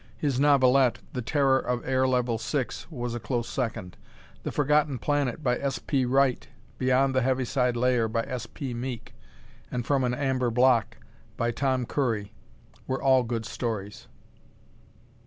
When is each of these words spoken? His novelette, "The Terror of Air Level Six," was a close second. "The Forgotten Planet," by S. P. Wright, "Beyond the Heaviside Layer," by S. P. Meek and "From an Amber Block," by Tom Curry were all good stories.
His 0.17 0.39
novelette, 0.39 0.97
"The 1.13 1.21
Terror 1.21 1.59
of 1.59 1.87
Air 1.87 2.07
Level 2.07 2.39
Six," 2.39 2.89
was 2.89 3.13
a 3.13 3.19
close 3.19 3.47
second. 3.47 3.97
"The 4.41 4.51
Forgotten 4.51 4.97
Planet," 4.97 5.43
by 5.43 5.59
S. 5.59 5.77
P. 5.77 6.05
Wright, 6.05 6.47
"Beyond 6.79 7.13
the 7.13 7.21
Heaviside 7.21 7.77
Layer," 7.77 8.07
by 8.07 8.23
S. 8.23 8.47
P. 8.47 8.73
Meek 8.73 9.13
and 9.69 9.85
"From 9.85 10.03
an 10.03 10.15
Amber 10.15 10.49
Block," 10.49 10.97
by 11.37 11.51
Tom 11.51 11.85
Curry 11.85 12.33
were 12.87 12.99
all 12.99 13.21
good 13.21 13.45
stories. 13.45 14.07